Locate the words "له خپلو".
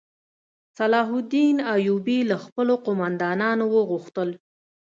2.29-2.73